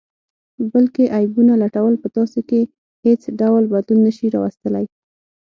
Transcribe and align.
بل 0.71 0.85
کې 0.95 1.03
عیبونه 1.17 1.53
لټول 1.63 1.93
په 2.03 2.07
تاسې 2.15 2.39
کې 2.49 2.61
حیڅ 3.03 3.21
ډول 3.39 3.63
بدلون 3.73 3.99
نه 4.05 4.11
شي 4.17 4.27
راوستلئ 4.35 4.85